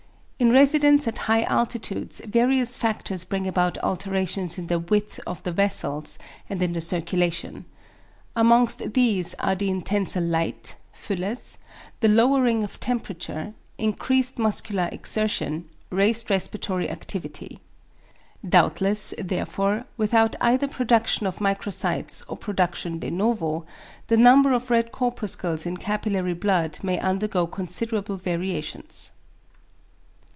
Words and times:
In 0.43 0.51
residence 0.51 1.07
at 1.07 1.19
high 1.29 1.43
altitudes 1.43 2.19
various 2.25 2.75
factors 2.75 3.23
bring 3.23 3.45
about 3.45 3.77
alterations 3.83 4.57
in 4.57 4.65
the 4.65 4.79
width 4.79 5.19
of 5.27 5.43
the 5.43 5.51
vessels 5.51 6.17
and 6.49 6.59
in 6.63 6.73
the 6.73 6.81
circulation. 6.81 7.65
Amongst 8.35 8.95
these 8.95 9.35
are 9.35 9.53
the 9.53 9.69
intenser 9.69 10.19
light 10.19 10.73
(Fülles), 10.95 11.59
the 11.99 12.07
lowering 12.07 12.63
of 12.63 12.79
temperature, 12.79 13.53
increased 13.77 14.39
muscular 14.39 14.89
exertion, 14.91 15.69
raised 15.91 16.31
respiratory 16.31 16.89
activity. 16.89 17.59
Doubtless, 18.43 19.13
therefore, 19.19 19.85
without 19.95 20.35
either 20.41 20.67
production 20.67 21.27
of 21.27 21.37
microcytes 21.37 22.23
or 22.27 22.35
production 22.35 22.97
de 22.97 23.11
novo, 23.11 23.63
the 24.07 24.17
number 24.17 24.53
of 24.53 24.71
red 24.71 24.91
corpuscles 24.91 25.67
in 25.67 25.77
capillary 25.77 26.33
blood 26.33 26.79
may 26.81 26.97
undergo 26.97 27.45
considerable 27.45 28.17
variations. 28.17 29.11